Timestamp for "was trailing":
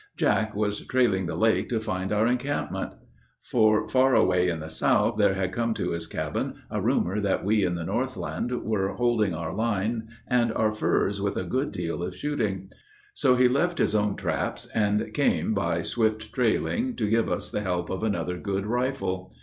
0.55-1.27